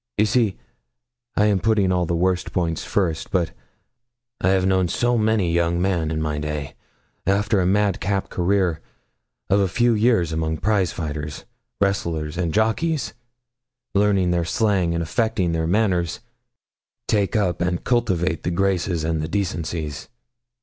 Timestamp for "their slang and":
14.31-15.03